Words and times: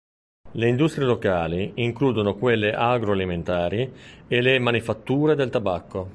Le 0.53 0.67
industrie 0.67 1.05
locali 1.05 1.73
includono 1.75 2.33
quelle 2.33 2.73
agro-alimentari 2.73 3.93
e 4.27 4.41
le 4.41 4.57
manifatture 4.57 5.35
del 5.35 5.51
tabacco. 5.51 6.09